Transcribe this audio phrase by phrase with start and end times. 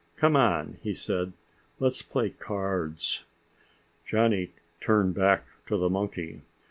[0.15, 1.33] "Come on," he said,
[1.77, 3.23] "let's play cards."
[4.03, 6.41] Johnny turned back to the monkey.